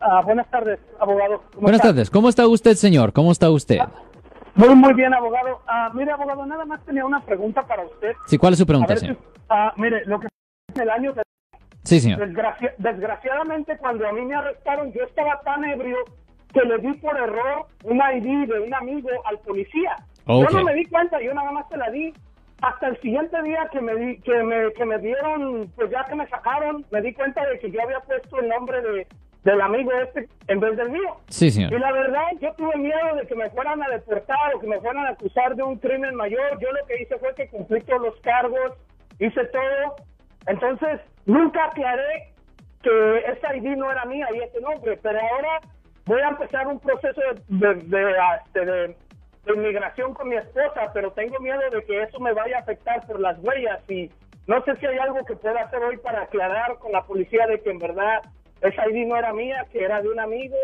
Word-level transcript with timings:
Ah, 0.00 0.22
buenas 0.24 0.48
tardes, 0.50 0.78
abogado. 1.00 1.42
Buenas 1.56 1.80
tardes. 1.80 2.10
¿Cómo 2.10 2.28
está 2.28 2.46
usted, 2.46 2.74
señor? 2.74 3.12
¿Cómo 3.12 3.32
está 3.32 3.50
usted? 3.50 3.78
Muy, 4.54 4.74
muy 4.74 4.94
bien, 4.94 5.12
abogado. 5.12 5.60
Ah, 5.66 5.90
mire, 5.92 6.12
abogado, 6.12 6.46
nada 6.46 6.64
más 6.64 6.84
tenía 6.84 7.04
una 7.04 7.20
pregunta 7.20 7.62
para 7.62 7.84
usted. 7.84 8.12
Sí, 8.26 8.38
¿cuál 8.38 8.52
es 8.52 8.58
su 8.58 8.66
pregunta, 8.66 8.96
señor? 8.96 9.18
Ah, 9.48 9.72
mire, 9.76 10.04
lo 10.06 10.20
que 10.20 10.28
en 10.74 10.82
el 10.82 10.90
año... 10.90 11.12
De, 11.12 11.22
sí, 11.82 12.00
señor. 12.00 12.20
desgraciadamente, 12.78 13.76
cuando 13.78 14.06
a 14.08 14.12
mí 14.12 14.22
me 14.22 14.36
arrestaron, 14.36 14.92
yo 14.92 15.02
estaba 15.04 15.40
tan 15.40 15.64
ebrio 15.64 15.96
que 16.52 16.60
le 16.60 16.78
di 16.78 16.92
por 16.94 17.16
error 17.16 17.66
una 17.84 18.14
ID 18.14 18.48
de 18.48 18.60
un 18.60 18.74
amigo 18.74 19.10
al 19.24 19.38
policía. 19.40 19.96
Yo 20.26 20.46
no 20.52 20.64
me 20.64 20.74
di 20.74 20.84
cuenta, 20.86 21.20
yo 21.20 21.34
nada 21.34 21.50
más 21.50 21.66
se 21.68 21.76
la 21.76 21.90
di 21.90 22.12
hasta 22.60 22.88
el 22.88 23.00
siguiente 23.00 23.40
día 23.42 23.68
que 23.72 23.80
me 23.80 23.94
di, 23.94 24.18
que 24.20 24.42
me, 24.42 24.72
que 24.72 24.84
me 24.84 24.98
dieron, 24.98 25.70
pues 25.76 25.90
ya 25.90 26.04
que 26.04 26.14
me 26.14 26.26
sacaron, 26.28 26.84
me 26.90 27.00
di 27.00 27.14
cuenta 27.14 27.46
de 27.46 27.58
que 27.58 27.70
yo 27.70 27.80
había 27.82 28.00
puesto 28.00 28.40
el 28.40 28.48
nombre 28.48 28.82
de, 28.82 29.06
del 29.44 29.60
amigo 29.60 29.90
este 29.92 30.28
en 30.48 30.60
vez 30.60 30.76
del 30.76 30.90
mío. 30.90 31.16
Sí, 31.28 31.50
señor. 31.50 31.72
Y 31.72 31.78
la 31.78 31.92
verdad, 31.92 32.26
yo 32.40 32.52
tuve 32.54 32.76
miedo 32.76 33.16
de 33.16 33.26
que 33.26 33.34
me 33.34 33.50
fueran 33.50 33.82
a 33.82 33.88
deportar 33.88 34.54
o 34.54 34.60
que 34.60 34.66
me 34.66 34.80
fueran 34.80 35.06
a 35.06 35.10
acusar 35.10 35.54
de 35.54 35.62
un 35.62 35.78
crimen 35.78 36.14
mayor. 36.14 36.58
Yo 36.60 36.70
lo 36.72 36.86
que 36.86 37.02
hice 37.02 37.18
fue 37.18 37.34
que 37.34 37.48
cumplí 37.48 37.80
todos 37.82 38.02
los 38.02 38.20
cargos, 38.20 38.72
hice 39.18 39.44
todo. 39.46 39.96
Entonces, 40.46 41.00
nunca 41.26 41.66
aclaré 41.66 42.32
que 42.82 43.18
esa 43.26 43.56
ID 43.56 43.76
no 43.76 43.90
era 43.90 44.04
mía 44.04 44.26
y 44.34 44.38
ese 44.38 44.60
nombre, 44.60 44.98
pero 45.02 45.18
ahora 45.20 45.60
voy 46.06 46.20
a 46.20 46.28
empezar 46.28 46.66
un 46.66 46.80
proceso 46.80 47.20
de, 47.48 47.74
de, 47.74 48.14
este, 48.44 48.64
de 48.64 48.96
inmigración 49.54 50.14
con 50.14 50.28
mi 50.28 50.36
esposa, 50.36 50.90
pero 50.92 51.12
tengo 51.12 51.38
miedo 51.40 51.60
de 51.70 51.82
que 51.84 52.02
eso 52.02 52.20
me 52.20 52.32
vaya 52.32 52.58
a 52.58 52.60
afectar 52.60 53.06
por 53.06 53.20
las 53.20 53.38
huellas 53.40 53.80
y 53.90 54.10
no 54.46 54.62
sé 54.64 54.76
si 54.76 54.86
hay 54.86 54.98
algo 54.98 55.24
que 55.26 55.36
pueda 55.36 55.60
hacer 55.60 55.82
hoy 55.82 55.98
para 55.98 56.22
aclarar 56.22 56.78
con 56.78 56.92
la 56.92 57.02
policía 57.02 57.46
de 57.46 57.60
que 57.60 57.70
en 57.70 57.78
verdad 57.78 58.22
esa 58.62 58.88
ID 58.90 59.06
no 59.06 59.16
era 59.16 59.32
mía, 59.32 59.66
que 59.72 59.80
era 59.80 60.02
de 60.02 60.08
un 60.08 60.20
amigo, 60.20 60.56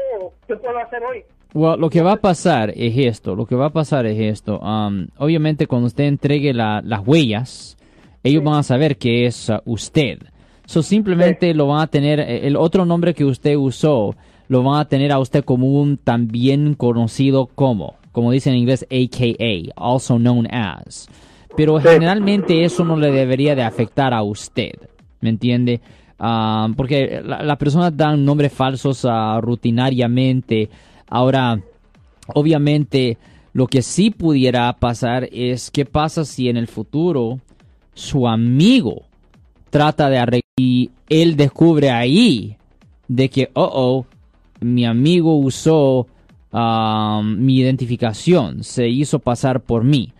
qué 0.46 0.56
puedo 0.56 0.78
hacer 0.78 1.02
hoy. 1.02 1.22
Well, 1.52 1.78
lo 1.78 1.88
que 1.88 2.02
va 2.02 2.12
a 2.12 2.16
pasar 2.16 2.70
es 2.70 2.96
esto, 2.96 3.36
lo 3.36 3.46
que 3.46 3.54
va 3.54 3.66
a 3.66 3.70
pasar 3.70 4.06
es 4.06 4.18
esto. 4.18 4.58
Um, 4.58 5.08
obviamente 5.18 5.66
cuando 5.66 5.86
usted 5.86 6.04
entregue 6.04 6.52
las 6.52 7.06
huellas, 7.06 7.76
ellos 8.24 8.42
van 8.42 8.54
a 8.54 8.62
saber 8.62 8.96
que 8.96 9.26
es 9.26 9.48
uh, 9.48 9.60
usted. 9.64 10.18
So 10.66 10.82
simplemente 10.82 11.54
lo 11.54 11.68
van 11.68 11.82
a 11.82 11.86
tener, 11.86 12.18
eh, 12.20 12.46
el 12.46 12.56
otro 12.56 12.84
nombre 12.84 13.14
que 13.14 13.24
usted 13.24 13.54
usó, 13.54 14.16
lo 14.48 14.62
van 14.62 14.80
a 14.80 14.88
tener 14.88 15.12
a 15.12 15.18
usted 15.18 15.44
como 15.44 15.68
un 15.68 15.96
también 15.96 16.74
conocido 16.74 17.46
como 17.46 17.96
como 18.14 18.30
dice 18.30 18.48
en 18.48 18.56
inglés 18.56 18.86
AKA, 18.90 19.72
also 19.74 20.18
known 20.18 20.46
as. 20.54 21.08
Pero 21.56 21.80
generalmente 21.80 22.64
eso 22.64 22.84
no 22.84 22.96
le 22.96 23.10
debería 23.10 23.56
de 23.56 23.62
afectar 23.62 24.14
a 24.14 24.22
usted, 24.22 24.72
¿me 25.20 25.30
entiende? 25.30 25.80
Ah, 26.18 26.68
porque 26.76 27.22
las 27.24 27.56
personas 27.56 27.96
dan 27.96 28.24
nombres 28.24 28.52
falsos 28.52 29.04
uh, 29.04 29.40
rutinariamente. 29.40 30.68
Ahora, 31.08 31.60
obviamente, 32.34 33.18
lo 33.52 33.66
que 33.66 33.82
sí 33.82 34.10
pudiera 34.10 34.72
pasar 34.74 35.28
es 35.32 35.70
qué 35.70 35.84
pasa 35.84 36.24
si 36.24 36.48
en 36.48 36.56
el 36.56 36.66
futuro 36.66 37.40
su 37.94 38.26
amigo 38.26 39.02
trata 39.70 40.08
de 40.08 40.18
arreglar 40.18 40.44
y 40.56 40.90
él 41.08 41.36
descubre 41.36 41.90
ahí 41.90 42.56
de 43.08 43.28
que, 43.28 43.50
oh, 43.54 43.70
oh, 43.72 44.06
mi 44.60 44.84
amigo 44.84 45.36
usó 45.36 46.06
mi 46.52 47.58
identificación, 47.58 48.62
se 48.62 48.88
hizo 48.88 49.18
pasar 49.18 49.60
por 49.60 49.82
mí. 49.82 50.12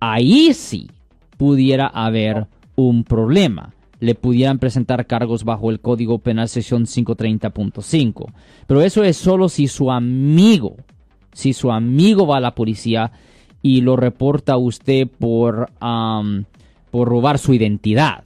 Ahí 0.00 0.54
sí 0.54 0.88
pudiera 1.36 1.86
haber 1.86 2.46
un 2.76 3.04
problema. 3.04 3.74
Le 4.02 4.14
pudieran 4.16 4.58
presentar 4.58 5.06
cargos 5.06 5.44
bajo 5.44 5.70
el 5.70 5.80
Código 5.80 6.18
Penal 6.18 6.48
sección 6.48 6.84
530.5. 6.84 8.32
Pero 8.66 8.80
eso 8.82 9.04
es 9.04 9.16
solo 9.16 9.48
si 9.48 9.68
su 9.68 9.92
amigo, 9.92 10.76
si 11.32 11.52
su 11.52 11.70
amigo 11.70 12.26
va 12.26 12.38
a 12.38 12.40
la 12.40 12.54
policía 12.56 13.12
y 13.62 13.82
lo 13.82 13.94
reporta 13.94 14.54
a 14.54 14.58
usted 14.58 15.06
por, 15.06 15.70
por 16.90 17.08
robar 17.08 17.38
su 17.38 17.54
identidad. 17.54 18.24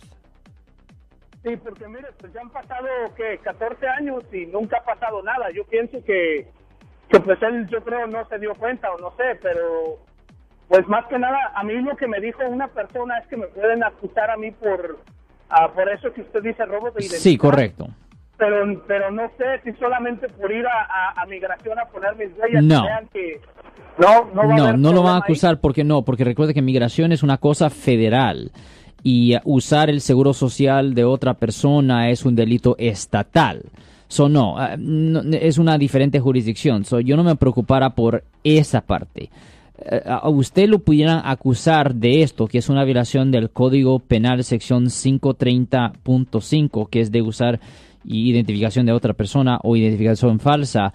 Sí, 1.45 1.57
porque 1.63 1.87
mire, 1.87 2.09
pues 2.19 2.33
ya 2.33 2.41
han 2.41 2.51
pasado 2.51 2.89
que 3.15 3.39
14 3.39 3.87
años 3.87 4.25
y 4.33 4.47
nunca 4.47 4.79
ha 4.79 4.85
pasado 4.85 5.23
nada. 5.23 5.51
Yo 5.55 5.65
pienso 5.65 6.03
que 6.05 6.49
que 7.09 7.21
pues 7.21 7.41
él 7.43 7.67
yo 7.69 7.83
creo 7.85 8.07
no 8.07 8.27
se 8.29 8.39
dio 8.39 8.55
cuenta 8.55 8.93
o 8.93 8.99
no 8.99 9.13
sé, 9.17 9.39
pero 9.43 9.99
pues 10.69 10.87
más 10.89 11.07
que 11.07 11.19
nada 11.19 11.53
a 11.55 11.63
mí 11.63 11.75
lo 11.75 11.97
que 11.97 12.09
me 12.09 12.21
dijo 12.21 12.43
una 12.49 12.69
persona 12.69 13.19
es 13.19 13.27
que 13.29 13.37
me 13.37 13.47
pueden 13.47 13.85
acusar 13.85 14.31
a 14.31 14.37
mí 14.37 14.51
por 14.51 14.99
ah, 15.51 15.71
por 15.73 15.89
eso 15.89 16.13
que 16.13 16.23
usted 16.23 16.43
dice 16.43 16.65
robo 16.65 16.91
de 16.91 17.01
identidad. 17.01 17.21
Sí, 17.21 17.37
correcto. 17.37 17.89
Pero 18.39 18.85
pero 18.87 19.11
no 19.11 19.31
sé 19.39 19.61
si 19.65 19.73
solamente 19.79 20.29
por 20.29 20.53
ir 20.53 20.67
a, 20.67 21.21
a, 21.21 21.27
migración 21.27 21.79
a 21.79 21.87
poner 21.87 22.15
mis 22.17 22.29
huellas 22.39 22.63
no. 22.63 22.85
que 23.11 23.41
no 23.99 24.31
no, 24.35 24.49
va 24.49 24.57
no, 24.57 24.77
no 24.77 24.93
lo 24.93 25.03
van 25.03 25.15
a 25.15 25.19
acusar 25.19 25.59
porque 25.59 25.85
no, 25.85 26.03
porque 26.03 26.25
recuerde 26.25 26.53
que 26.53 26.61
migración 26.61 27.13
es 27.13 27.23
una 27.23 27.39
cosa 27.39 27.71
federal 27.71 28.53
y 29.03 29.37
usar 29.45 29.89
el 29.89 30.01
seguro 30.01 30.35
social 30.35 30.95
de 30.95 31.05
otra 31.05 31.35
persona 31.35 32.11
es 32.11 32.25
un 32.25 32.35
delito 32.35 32.75
estatal. 32.77 33.63
So, 34.09 34.29
no, 34.29 34.59
ah, 34.59 34.77
es 35.33 35.59
una 35.59 35.79
diferente 35.79 36.21
jurisdicción. 36.21 36.85
So, 36.85 37.01
yo 37.01 37.17
no 37.17 37.25
me 37.25 37.37
preocupara 37.37 37.91
por 37.91 38.25
esa 38.45 38.81
parte. 38.81 39.31
Eh, 39.79 40.03
a 40.07 40.29
usted 40.29 40.69
lo 40.69 40.79
pudieran 40.79 41.23
acusar 41.25 41.95
de 41.95 42.23
esto, 42.23 42.47
que 42.47 42.59
es 42.59 42.69
una 42.69 42.85
violación 42.85 43.31
del 43.31 43.51
Código 43.51 43.99
Penal 43.99 44.45
sección 44.45 44.87
530.5, 44.87 46.89
que 46.89 47.01
es 47.01 47.13
de 47.13 47.23
usar 47.23 47.61
identificación 48.05 48.87
de 48.87 48.93
otra 48.93 49.13
persona 49.13 49.59
o 49.63 49.77
identificación 49.77 50.41
falsa. 50.41 50.93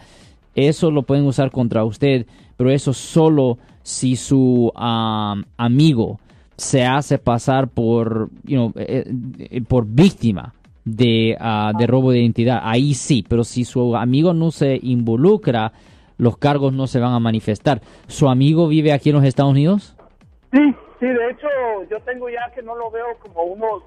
Eso 0.55 0.91
lo 0.91 1.03
pueden 1.03 1.25
usar 1.25 1.51
contra 1.51 1.85
usted, 1.85 2.25
pero 2.57 2.71
eso 2.71 2.93
solo 2.93 3.57
si 3.83 4.15
su 4.15 4.71
amigo 4.75 6.19
se 6.57 6.85
hace 6.85 7.17
pasar 7.17 7.69
por, 7.69 8.29
you 8.45 8.71
eh, 8.75 9.11
eh, 9.39 9.61
por 9.61 9.87
víctima 9.87 10.53
de, 10.85 11.35
uh, 11.39 11.77
de 11.77 11.87
robo 11.87 12.11
de 12.11 12.19
identidad. 12.19 12.61
Ahí 12.63 12.93
sí, 12.93 13.25
pero 13.27 13.43
si 13.43 13.65
su 13.65 13.95
amigo 13.95 14.33
no 14.33 14.51
se 14.51 14.79
involucra, 14.81 15.73
los 16.21 16.37
cargos 16.37 16.71
no 16.71 16.85
se 16.85 16.99
van 16.99 17.13
a 17.13 17.19
manifestar. 17.19 17.81
¿Su 18.05 18.29
amigo 18.29 18.67
vive 18.67 18.93
aquí 18.93 19.09
en 19.09 19.15
los 19.15 19.25
Estados 19.25 19.53
Unidos? 19.53 19.97
Sí, 20.51 20.59
sí, 20.99 21.07
de 21.07 21.31
hecho 21.31 21.47
yo 21.89 21.99
tengo 22.01 22.29
ya 22.29 22.51
que 22.53 22.61
no 22.61 22.75
lo 22.75 22.91
veo 22.91 23.17
como 23.23 23.41
unos, 23.41 23.83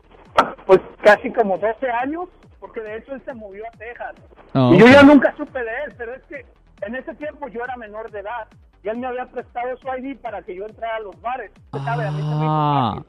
pues 0.66 0.80
casi 1.00 1.30
como 1.30 1.56
12 1.58 1.88
años, 1.88 2.24
porque 2.58 2.80
de 2.80 2.96
hecho 2.96 3.14
él 3.14 3.22
se 3.24 3.34
movió 3.34 3.62
a 3.64 3.78
Texas. 3.78 4.16
Ah, 4.52 4.72
y 4.74 4.78
yo 4.78 4.86
ya 4.88 5.04
nunca 5.04 5.32
supe 5.36 5.60
de 5.60 5.70
él, 5.86 5.94
pero 5.96 6.12
es 6.12 6.22
que 6.24 6.44
en 6.84 6.96
ese 6.96 7.14
tiempo 7.14 7.46
yo 7.46 7.62
era 7.62 7.76
menor 7.76 8.10
de 8.10 8.18
edad 8.18 8.48
y 8.82 8.88
él 8.88 8.98
me 8.98 9.06
había 9.06 9.26
prestado 9.26 9.68
su 9.76 9.86
ID 9.86 10.16
para 10.16 10.42
que 10.42 10.56
yo 10.56 10.66
entrara 10.66 10.96
a 10.96 11.00
los 11.00 11.20
bares. 11.20 11.52
Ah. 11.72 13.00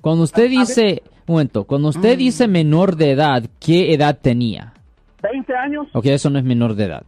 Cuando 0.00 0.24
usted 0.24 0.50
dice... 0.50 1.04
Un 1.28 1.34
momento, 1.34 1.64
cuando 1.64 1.88
usted 1.90 2.14
mm. 2.14 2.18
dice 2.18 2.48
menor 2.48 2.96
de 2.96 3.10
edad, 3.12 3.44
¿qué 3.60 3.92
edad 3.92 4.18
tenía? 4.18 4.72
20 5.22 5.54
años. 5.54 5.86
Ok, 5.92 6.06
eso 6.06 6.30
no 6.30 6.38
es 6.38 6.44
menor 6.44 6.74
de 6.74 6.86
edad. 6.86 7.04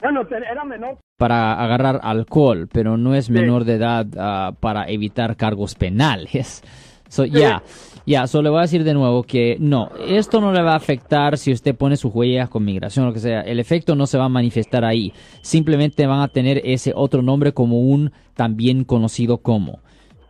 Bueno, 0.00 0.22
era 0.30 0.64
menor. 0.64 0.98
Para 1.16 1.54
agarrar 1.54 2.00
alcohol, 2.02 2.68
pero 2.72 2.96
no 2.96 3.14
es 3.14 3.30
menor 3.30 3.64
de 3.64 3.74
edad 3.74 4.06
ah, 4.16 4.52
para 4.60 4.88
evitar 4.88 5.36
cargos 5.36 5.74
penales. 5.74 6.62
So, 7.10 7.24
ya, 7.24 7.62
ya, 8.04 8.26
solo 8.26 8.42
le 8.42 8.50
voy 8.50 8.58
a 8.58 8.62
decir 8.62 8.84
de 8.84 8.92
nuevo 8.92 9.22
que 9.22 9.56
no, 9.58 9.90
esto 10.06 10.42
no 10.42 10.52
le 10.52 10.60
va 10.60 10.74
a 10.74 10.76
afectar 10.76 11.38
si 11.38 11.50
usted 11.54 11.74
pone 11.74 11.96
sus 11.96 12.14
huellas 12.14 12.50
con 12.50 12.66
migración 12.66 13.06
o 13.06 13.08
lo 13.08 13.14
que 13.14 13.20
sea. 13.20 13.40
El 13.40 13.58
efecto 13.58 13.94
no 13.94 14.06
se 14.06 14.18
va 14.18 14.26
a 14.26 14.28
manifestar 14.28 14.84
ahí. 14.84 15.14
Simplemente 15.40 16.06
van 16.06 16.20
a 16.20 16.28
tener 16.28 16.60
ese 16.66 16.92
otro 16.94 17.22
nombre 17.22 17.54
como 17.54 17.80
un 17.80 18.12
también 18.34 18.84
conocido 18.84 19.38
como. 19.38 19.80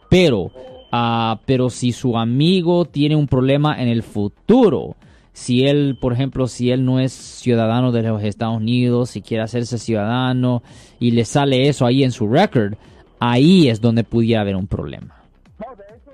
Pero 0.09 0.53
Ah, 0.91 1.41
pero 1.45 1.69
si 1.69 1.93
su 1.93 2.17
amigo 2.17 2.87
tiene 2.87 3.15
un 3.15 3.27
problema 3.27 3.81
en 3.81 3.89
el 3.89 4.03
futuro, 4.03 4.97
si 5.39 5.69
él, 5.69 5.97
por 5.99 6.13
ejemplo, 6.13 6.49
si 6.49 6.73
él 6.73 6.85
no 6.85 6.99
es 6.99 7.13
ciudadano 7.13 7.93
de 7.93 8.03
los 8.03 8.25
Estados 8.25 8.57
Unidos, 8.57 9.11
si 9.11 9.23
quiere 9.23 9.45
hacerse 9.45 9.79
ciudadano 9.79 10.65
y 10.99 11.13
le 11.13 11.25
sale 11.25 11.69
eso 11.69 11.87
ahí 11.87 12.03
en 12.03 12.11
su 12.11 12.27
record, 12.27 12.75
ahí 13.21 13.69
es 13.69 13.81
donde 13.81 14.03
pudiera 14.03 14.41
haber 14.41 14.57
un 14.57 14.67
problema. 14.67 15.15
No, 15.61 15.77
de 15.77 15.85
hecho, 15.85 16.11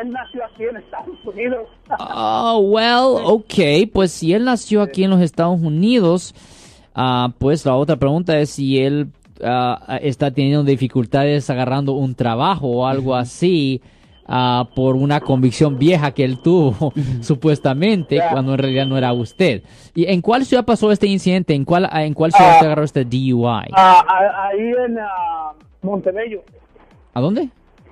él, 0.00 0.10
nació 0.10 0.44
aquí 0.44 0.64
en 0.64 0.76
Estados 0.78 1.16
Unidos. 1.24 1.68
oh, 2.00 2.58
well, 2.64 3.22
ok, 3.24 3.88
pues 3.92 4.10
si 4.10 4.34
él 4.34 4.44
nació 4.44 4.82
aquí 4.82 5.04
en 5.04 5.10
los 5.10 5.20
Estados 5.20 5.60
Unidos, 5.60 6.34
uh, 6.96 7.30
pues 7.38 7.64
la 7.64 7.76
otra 7.76 7.94
pregunta 7.94 8.36
es 8.40 8.50
si 8.50 8.80
él 8.80 9.12
uh, 9.40 9.94
está 10.02 10.32
teniendo 10.32 10.64
dificultades 10.64 11.48
agarrando 11.48 11.92
un 11.92 12.16
trabajo 12.16 12.66
o 12.66 12.86
algo 12.88 13.14
así. 13.14 13.80
Ah, 14.26 14.68
por 14.74 14.96
una 14.96 15.20
convicción 15.20 15.78
vieja 15.78 16.12
que 16.12 16.24
él 16.24 16.38
tuvo, 16.38 16.94
supuestamente, 17.20 18.20
cuando 18.30 18.52
en 18.52 18.58
realidad 18.58 18.86
no 18.86 18.96
era 18.96 19.12
usted. 19.12 19.62
¿Y 19.94 20.06
en 20.06 20.22
cuál 20.22 20.46
ciudad 20.46 20.64
pasó 20.64 20.90
este 20.90 21.06
incidente? 21.06 21.54
¿En 21.54 21.64
cuál, 21.64 21.88
en 21.92 22.14
cuál 22.14 22.32
ciudad 22.32 22.58
se 22.58 22.64
agarró 22.64 22.84
este 22.84 23.04
DUI? 23.04 23.70
ahí 23.74 24.72
en 24.86 24.98
Montebello. 25.82 26.42
¿A 27.12 27.20
dónde? 27.20 27.50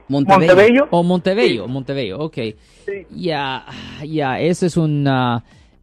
Montebello. 0.08 0.88
O 0.90 1.00
oh, 1.00 1.02
Montebello, 1.02 1.68
Montebello, 1.68 2.18
ok. 2.18 2.38
Ya, 3.10 3.64
ya, 4.06 4.40
ese 4.40 4.66
es 4.66 4.76
un, 4.76 5.08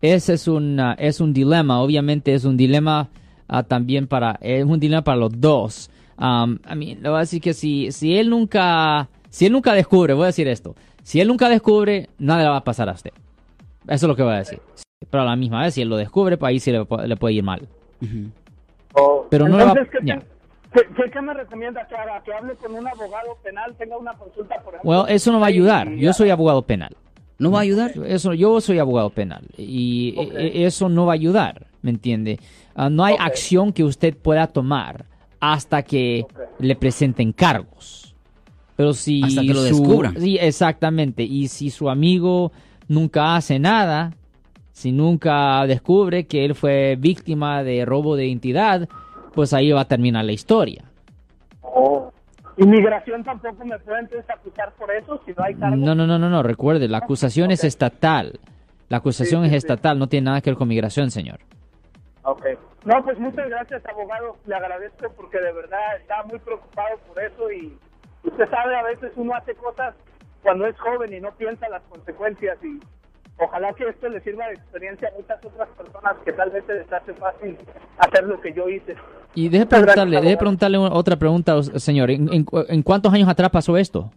ese 0.02 0.34
es 0.34 0.48
un, 0.48 0.80
es 0.98 1.20
un 1.20 1.34
dilema, 1.34 1.82
obviamente 1.82 2.34
es 2.34 2.46
un 2.46 2.58
dilema 2.58 3.10
ah, 3.48 3.64
también 3.64 4.08
para, 4.08 4.38
es 4.42 4.64
un 4.66 4.80
dilema 4.80 5.04
para 5.04 5.18
los 5.18 5.40
dos. 5.40 5.90
Um, 6.18 6.60
a 6.66 6.76
mí, 6.76 6.98
le 7.02 7.10
voy 7.10 7.18
a 7.18 7.22
decir 7.22 7.42
que 7.42 7.54
si, 7.54 7.92
si 7.92 8.18
él 8.18 8.30
nunca, 8.30 9.08
si 9.30 9.46
él 9.46 9.52
nunca 9.54 9.74
descubre, 9.74 10.14
voy 10.14 10.24
a 10.24 10.28
decir 10.28 10.48
esto, 10.48 10.76
si 11.04 11.20
él 11.22 11.28
nunca 11.28 11.50
descubre, 11.50 12.10
nada 12.20 12.44
le 12.44 12.50
va 12.50 12.58
a 12.58 12.64
pasar 12.64 12.90
a 12.90 12.94
usted. 12.94 13.12
Eso 13.88 14.06
es 14.06 14.10
lo 14.10 14.16
que 14.16 14.24
voy 14.24 14.34
a 14.34 14.38
decir. 14.40 14.60
Pero 15.10 15.24
a 15.24 15.26
la 15.26 15.36
misma 15.36 15.64
vez, 15.64 15.74
si 15.74 15.82
él 15.82 15.90
lo 15.90 15.98
descubre, 15.98 16.38
pues 16.38 16.50
ahí 16.50 16.60
sí 16.60 16.72
le, 16.72 16.82
pu- 16.82 17.06
le 17.06 17.16
puede 17.16 17.34
ir 17.36 17.44
mal. 17.44 17.68
O- 18.94 19.28
Pero 19.30 19.48
no 19.48 19.58
le 19.58 19.64
va- 19.66 19.72
Entonces, 19.72 19.94
¿qué, 20.00 20.06
ya. 20.06 20.20
qué- 20.74 20.82
qué- 20.96 21.12
qué 21.12 21.22
me 21.22 21.34
recomienda 21.34 21.88
que 21.88 21.96
haga? 21.96 22.22
¿Que 22.24 22.34
hable 22.34 22.56
con 22.56 22.74
un 22.74 22.88
abogado 22.88 23.38
penal, 23.44 23.76
tenga 23.78 23.98
una 23.98 24.14
consulta, 24.14 24.56
por 24.62 24.76
ejemplo? 24.76 24.90
Well, 25.04 25.06
eso 25.10 25.32
no 25.32 25.40
va 25.40 25.46
a 25.48 25.50
ayudar. 25.50 25.90
Yo 25.94 26.12
soy 26.14 26.30
abogado 26.30 26.62
penal. 26.64 26.96
¿No 27.38 27.52
va 27.52 27.60
a 27.60 27.62
ayudar? 27.62 27.92
Eso, 28.06 28.34
yo 28.34 28.60
soy 28.60 28.80
abogado 28.80 29.10
penal 29.12 29.44
y 29.58 30.14
Ok. 30.18 30.34
e- 30.36 30.66
eso 30.66 30.90
no 30.90 31.06
va 31.06 31.14
a 31.14 31.16
ayudar, 31.16 31.68
¿me 31.82 31.90
entiende? 31.92 32.38
Ah, 32.76 32.90
no 32.90 33.06
hay 33.06 33.16
acción 33.18 33.72
que 33.72 33.84
usted 33.86 34.16
pueda 34.18 34.48
tomar 34.48 35.06
hasta 35.40 35.82
que 35.84 36.26
le 36.60 36.76
presenten 36.76 37.32
cargos. 37.32 38.09
Pero 38.80 38.94
si 38.94 39.22
Hasta 39.22 39.42
que 39.42 39.48
lo 39.50 39.56
su- 39.56 39.64
descubran. 39.66 40.16
Sí, 40.18 40.38
exactamente. 40.40 41.22
Y 41.24 41.50
si 41.50 41.70
su 41.70 41.90
amigo 41.90 42.54
nunca 42.88 43.36
hace 43.36 43.60
nada, 43.60 44.14
si 44.72 44.94
nunca 44.94 45.66
descubre 45.68 46.28
que 46.28 46.46
él 46.46 46.56
fue 46.56 46.96
víctima 46.98 47.62
de 47.62 47.84
robo 47.84 48.16
de 48.16 48.28
identidad, 48.28 48.88
pues 49.34 49.52
ahí 49.52 49.70
va 49.74 49.82
a 49.82 49.86
terminar 49.86 50.24
la 50.24 50.32
historia. 50.32 50.86
o- 51.62 52.14
Inmigración 52.56 53.22
tampoco 53.26 53.66
me 53.66 53.78
puede 53.80 54.00
entonces 54.00 54.30
acusar 54.30 54.72
por 54.76 54.90
eso, 54.92 55.22
si 55.26 55.34
no 55.38 55.44
hay 55.44 55.56
cargo. 55.56 55.76
No, 55.76 55.94
no, 55.94 56.08
no, 56.08 56.18
no, 56.18 56.30
no. 56.30 56.42
Recuerde, 56.42 56.88
la 56.88 57.00
acusación 57.00 57.52
es 57.52 57.66
estatal. 57.66 58.40
La 58.88 58.98
acusación 58.98 59.42
Sí, 59.42 59.48
es 59.48 59.52
sí, 59.52 59.54
sí. 59.54 59.58
estatal, 59.58 60.00
no 60.00 60.08
tiene 60.08 60.26
nada 60.26 60.40
que 60.42 60.52
ver 60.52 60.58
con 60.58 60.70
migración, 60.70 61.12
señor. 61.12 61.40
Ok. 62.24 62.46
No, 62.86 63.04
pues 63.04 63.20
muchas 63.20 63.50
gracias, 63.50 63.82
abogado. 63.86 64.38
Le 64.48 64.56
agradezco 64.56 65.06
porque 65.18 65.38
de 65.38 65.52
verdad 65.52 65.98
estaba 66.02 66.24
muy 66.24 66.40
preocupado 66.40 66.98
por 67.08 67.22
eso 67.22 67.52
y 67.52 67.78
usted 68.24 68.50
sabe, 68.50 68.76
a 68.76 68.84
veces 68.84 69.12
uno 69.16 69.34
hace 69.36 69.54
cosas 69.56 69.96
cuando 70.44 70.66
es 70.68 70.78
joven 70.80 71.14
y 71.14 71.20
no 71.20 71.32
piensa 71.32 71.68
las 71.70 71.82
consecuencias 71.84 72.58
y 72.64 72.80
ojalá 73.38 73.74
que 73.74 73.88
esto 73.88 74.10
le 74.10 74.20
sirva 74.22 74.48
de 74.48 74.54
experiencia 74.54 75.10
a 75.10 75.18
muchas 75.18 75.44
otras 75.46 75.68
personas 75.70 76.16
que 76.26 76.34
tal 76.34 76.50
vez 76.50 76.64
se 76.66 76.74
les 76.74 76.92
hace 76.92 77.14
fácil 77.14 77.58
hacer 77.98 78.24
lo 78.26 78.40
que 78.42 78.54
yo 78.54 78.68
hice. 78.70 78.96
Y 79.36 79.48
deje 79.50 79.66
preguntarle, 79.66 80.22
deje 80.22 80.38
preguntarle 80.38 80.78
otra 80.78 81.16
pregunta, 81.16 81.62
señor. 81.64 82.10
¿En, 82.12 82.32
en, 82.34 82.44
cu- 82.44 82.66
en 82.68 82.82
cuántos 82.84 83.14
años 83.14 83.30
atrás 83.30 83.50
pasó 83.50 83.78
esto? 83.78 84.12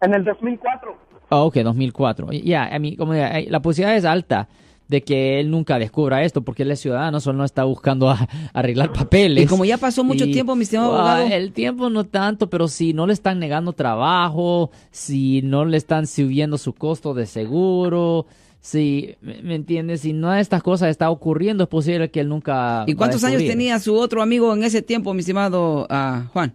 En 0.00 0.14
el 0.14 0.24
2004. 0.24 0.96
Ah, 1.30 1.42
ok, 1.42 1.56
2004. 1.56 2.28
Y- 2.32 2.42
Ya, 2.48 2.64
a 2.74 2.78
mí, 2.78 2.96
como 2.96 3.14
ya, 3.14 3.38
eh, 3.38 3.46
la 3.50 3.60
posibilidad 3.60 3.96
es 3.96 4.04
alta 4.04 4.48
de 4.88 5.02
que 5.02 5.40
él 5.40 5.50
nunca 5.50 5.78
descubra 5.78 6.22
esto, 6.24 6.42
porque 6.42 6.62
él 6.62 6.70
es 6.70 6.80
ciudadano, 6.80 7.18
solo 7.20 7.38
no 7.38 7.44
está 7.44 7.64
buscando 7.64 8.10
a- 8.10 8.28
arreglar 8.52 8.92
papeles. 8.92 9.44
Y 9.44 9.46
como 9.46 9.64
ya 9.64 9.78
pasó 9.78 10.04
mucho 10.04 10.24
Y- 10.26 10.32
tiempo, 10.32 10.54
mi 10.56 10.64
estimado 10.64 10.94
abogado. 10.94 11.26
El 11.26 11.52
tiempo 11.52 11.88
no 11.90 12.04
tanto, 12.04 12.50
pero 12.50 12.68
si 12.68 12.92
no 12.92 13.06
le 13.06 13.12
están 13.14 13.38
negando 13.38 13.72
trabajo, 13.72 14.70
si 14.90 15.40
no 15.42 15.64
le 15.64 15.76
están 15.78 16.06
subiendo 16.06 16.58
su 16.58 16.74
costo 16.74 17.14
de 17.14 17.26
seguro, 17.26 18.26
si, 18.60 19.16
¿me 19.20 19.54
entiendes? 19.54 20.00
Si 20.02 20.12
nada 20.12 20.36
de 20.36 20.40
estas 20.42 20.62
cosas 20.62 20.88
está 20.90 21.10
ocurriendo, 21.10 21.64
es 21.64 21.68
posible 21.68 22.10
que 22.10 22.20
él 22.20 22.28
nunca... 22.28 22.84
¿Y 22.86 22.94
cuántos 22.94 23.22
años 23.24 23.44
tenía 23.44 23.78
su 23.78 23.94
otro 23.96 24.22
amigo 24.22 24.52
en 24.54 24.64
ese 24.64 24.80
tiempo, 24.82 25.12
mi 25.14 25.20
estimado 25.20 25.86
ah, 25.90 26.24
Juan? 26.32 26.52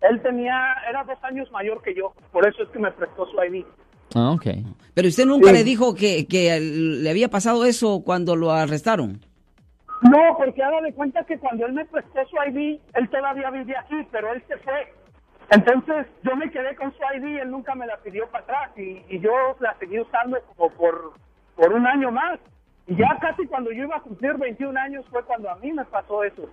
Él 0.00 0.20
tenía, 0.22 0.56
era 0.88 1.04
dos 1.04 1.18
años 1.22 1.48
mayor 1.52 1.80
que 1.82 1.94
yo, 1.94 2.12
por 2.32 2.46
eso 2.48 2.62
es 2.64 2.68
que 2.70 2.78
me 2.80 2.90
prestó 2.90 3.24
su 3.26 3.36
ID. 3.44 3.64
Ah, 4.14 4.32
ok. 4.32 4.46
Pero 4.94 5.08
usted 5.08 5.24
nunca 5.26 5.48
Sí. 5.48 5.54
le 5.54 5.64
dijo 5.64 5.94
que, 5.94 6.26
que 6.26 6.58
le 6.60 7.08
había 7.10 7.28
pasado 7.28 7.64
eso 7.64 8.02
cuando 8.04 8.36
lo 8.36 8.50
arrestaron. 8.52 9.20
No, 10.02 10.36
porque 10.36 10.62
haga 10.62 10.80
de 10.80 10.92
cuenta 10.92 11.24
que 11.24 11.38
cuando 11.38 11.64
él 11.66 11.72
me 11.72 11.84
prestó 11.84 12.20
su 12.28 12.36
ID, 12.50 12.78
él 12.94 13.08
todavía 13.10 13.50
vivía 13.50 13.80
aquí, 13.80 13.96
pero 14.10 14.32
él 14.32 14.42
se 14.48 14.56
fue. 14.58 14.92
Entonces 15.50 16.06
yo 16.24 16.34
me 16.36 16.50
quedé 16.50 16.74
con 16.76 16.92
su 16.92 16.98
ID, 17.16 17.40
él 17.40 17.50
nunca 17.50 17.74
me 17.74 17.86
la 17.86 17.96
pidió 17.98 18.26
para 18.28 18.44
atrás 18.44 18.70
y, 18.76 19.02
y 19.08 19.20
yo 19.20 19.30
la 19.60 19.76
seguí 19.78 20.00
usando 20.00 20.38
como 20.56 20.70
por, 20.74 21.12
por 21.56 21.72
un 21.72 21.86
año 21.86 22.10
más. 22.10 22.40
Y 22.88 22.96
ya 22.96 23.16
casi 23.20 23.46
cuando 23.46 23.70
yo 23.70 23.84
iba 23.84 23.96
a 23.96 24.00
cumplir 24.00 24.34
21 24.36 24.78
años 24.78 25.04
fue 25.10 25.22
cuando 25.24 25.48
a 25.50 25.56
mí 25.56 25.72
me 25.72 25.84
pasó 25.84 26.24
eso. 26.24 26.48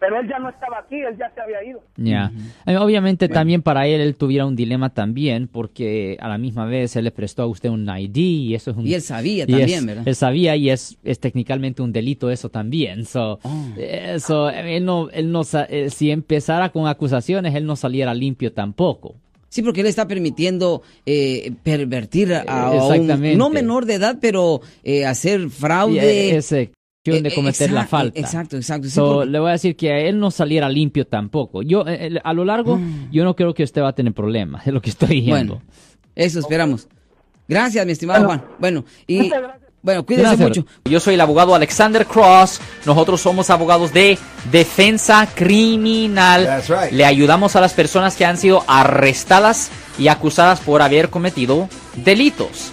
Pero 0.00 0.18
él 0.18 0.26
ya 0.28 0.38
no 0.38 0.48
estaba 0.48 0.78
aquí, 0.78 0.96
él 0.96 1.14
ya 1.18 1.30
se 1.34 1.40
había 1.42 1.62
ido. 1.62 1.82
Ya. 1.98 2.32
Eh, 2.66 2.76
Obviamente 2.78 3.28
también 3.28 3.60
para 3.60 3.86
él 3.86 4.00
él 4.00 4.16
tuviera 4.16 4.46
un 4.46 4.56
dilema 4.56 4.88
también 4.94 5.46
porque 5.46 6.16
a 6.20 6.28
la 6.28 6.38
misma 6.38 6.64
vez 6.64 6.96
él 6.96 7.04
le 7.04 7.10
prestó 7.10 7.42
a 7.42 7.46
usted 7.46 7.68
un 7.68 7.86
ID 7.86 8.16
y 8.16 8.54
eso 8.54 8.70
es 8.70 8.78
un 8.78 8.86
Y 8.86 8.94
él 8.94 9.02
sabía 9.02 9.44
y 9.44 9.46
también, 9.48 9.68
es- 9.80 9.86
¿verdad? 9.86 10.08
Él 10.08 10.14
sabía 10.14 10.56
y 10.56 10.70
es, 10.70 10.96
es 11.04 11.20
técnicamente 11.20 11.82
un 11.82 11.92
delito 11.92 12.30
eso 12.30 12.48
también. 12.48 13.04
So, 13.04 13.38
Oh. 13.42 13.66
eso, 13.76 14.48
él 14.48 14.84
no, 14.86 15.10
él 15.10 15.30
no, 15.30 15.42
eh, 15.68 15.90
si 15.90 16.10
empezara 16.10 16.70
con 16.70 16.86
acusaciones 16.86 17.54
él 17.54 17.66
no 17.66 17.76
saliera 17.76 18.14
limpio 18.14 18.52
tampoco. 18.54 19.16
Sí, 19.50 19.62
porque 19.62 19.80
él 19.82 19.88
está 19.88 20.06
permitiendo 20.08 20.80
eh, 21.04 21.52
pervertir 21.62 22.32
a, 22.34 22.42
a 22.68 22.70
un, 22.94 23.36
no 23.36 23.50
menor 23.50 23.84
de 23.84 23.94
edad, 23.94 24.16
pero 24.20 24.60
eh, 24.84 25.04
hacer 25.04 25.50
fraude. 25.50 26.30
eh, 26.30 26.36
ese 26.36 26.70
de 27.02 27.16
Eh, 27.28 27.34
cometer 27.34 27.70
la 27.70 27.80
exacto, 27.82 27.90
falta. 27.96 28.20
exacto, 28.20 28.56
exacto, 28.56 28.88
sí, 28.88 28.94
So, 28.94 29.14
porque- 29.14 29.30
Le 29.30 29.38
voy 29.38 29.48
a 29.48 29.52
decir 29.52 29.74
que 29.74 29.90
a 29.90 29.98
él 30.00 30.18
no 30.18 30.30
saliera 30.30 30.68
limpio 30.68 31.06
tampoco. 31.06 31.62
Yo, 31.62 31.86
eh, 31.86 32.08
eh, 32.08 32.20
a 32.22 32.32
lo 32.34 32.44
largo, 32.44 32.76
Mm. 32.76 33.10
yo 33.10 33.24
no 33.24 33.34
creo 33.34 33.54
que 33.54 33.62
usted 33.62 33.80
va 33.80 33.88
a 33.88 33.94
tener 33.94 34.12
problemas, 34.12 34.62
es 34.66 34.72
lo 34.74 34.82
que 34.82 34.90
estoy 34.90 35.08
diciendo. 35.20 35.54
Bueno, 35.54 35.70
eso 36.14 36.40
esperamos. 36.40 36.88
Gracias, 37.48 37.86
mi 37.86 37.92
estimado 37.92 38.26
Bueno. 38.26 38.42
Juan. 38.42 38.56
Bueno, 38.60 38.84
y 39.06 39.30
bueno, 39.82 40.04
cuídese 40.04 40.26
Gracias. 40.28 40.48
mucho. 40.48 40.66
Yo 40.84 41.00
soy 41.00 41.14
el 41.14 41.20
abogado 41.22 41.54
Alexander 41.54 42.04
Cross. 42.06 42.60
Nosotros 42.84 43.18
somos 43.22 43.48
abogados 43.48 43.94
de 43.94 44.18
defensa 44.52 45.26
criminal. 45.34 46.44
That's 46.44 46.68
right. 46.68 46.92
Le 46.92 47.06
ayudamos 47.06 47.56
a 47.56 47.62
las 47.62 47.72
personas 47.72 48.14
que 48.14 48.26
han 48.26 48.36
sido 48.36 48.62
arrestadas 48.68 49.70
y 49.98 50.08
acusadas 50.08 50.60
por 50.60 50.82
haber 50.82 51.08
cometido 51.08 51.66
delitos. 52.04 52.72